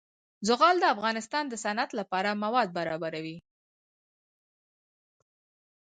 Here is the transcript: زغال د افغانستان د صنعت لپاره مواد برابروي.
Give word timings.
زغال 0.47 0.75
د 0.79 0.85
افغانستان 0.95 1.43
د 1.49 1.53
صنعت 1.63 1.91
لپاره 1.99 2.39
مواد 2.43 2.67
برابروي. 2.77 3.37